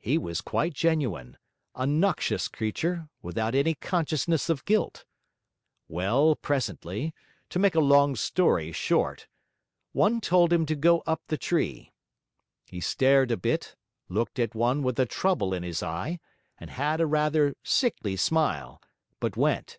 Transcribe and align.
He 0.00 0.18
was 0.18 0.40
quite 0.40 0.72
genuine; 0.74 1.36
a 1.76 1.86
noxious 1.86 2.48
creature, 2.48 3.08
without 3.22 3.54
any 3.54 3.76
consciousness 3.76 4.48
of 4.50 4.64
guilt. 4.64 5.04
Well, 5.86 6.34
presently 6.34 7.14
to 7.50 7.60
make 7.60 7.76
a 7.76 7.80
long 7.80 8.16
story 8.16 8.72
short 8.72 9.28
one 9.92 10.20
told 10.20 10.52
him 10.52 10.66
to 10.66 10.74
go 10.74 11.04
up 11.06 11.22
the 11.28 11.38
tree. 11.38 11.92
He 12.66 12.80
stared 12.80 13.30
a 13.30 13.36
bit, 13.36 13.76
looked 14.08 14.40
at 14.40 14.52
one 14.52 14.82
with 14.82 14.98
a 14.98 15.06
trouble 15.06 15.54
in 15.54 15.62
his 15.62 15.80
eye, 15.80 16.18
and 16.58 16.70
had 16.70 16.98
rather 17.00 17.50
a 17.50 17.54
sickly 17.62 18.16
smile; 18.16 18.82
but 19.20 19.36
went. 19.36 19.78